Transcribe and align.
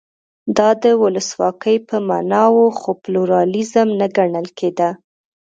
دا 0.57 0.69
د 0.83 0.85
ولسواکۍ 1.01 1.77
په 1.87 1.97
معنا 2.07 2.43
و 2.53 2.57
خو 2.79 2.89
پلورالېزم 3.03 3.87
نه 3.99 4.07
ګڼل 4.17 4.47
کېده. 4.57 4.89